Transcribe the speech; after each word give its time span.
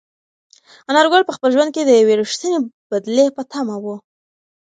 انارګل 0.89 1.21
په 1.25 1.33
خپل 1.37 1.49
ژوند 1.55 1.71
کې 1.75 1.81
د 1.85 1.91
یوې 2.01 2.15
رښتینې 2.21 2.59
بدلې 2.91 3.25
په 3.35 3.41
تمه 3.51 3.75
و. 3.83 3.85